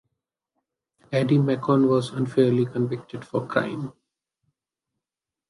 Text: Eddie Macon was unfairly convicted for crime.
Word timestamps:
Eddie 1.11 1.37
Macon 1.37 1.87
was 1.87 2.09
unfairly 2.09 2.65
convicted 2.65 3.23
for 3.23 3.45
crime. 3.45 3.93